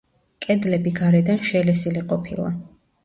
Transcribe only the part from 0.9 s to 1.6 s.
გარედან